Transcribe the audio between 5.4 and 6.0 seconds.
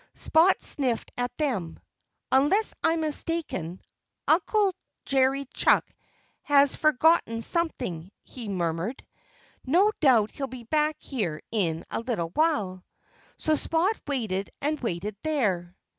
Chuck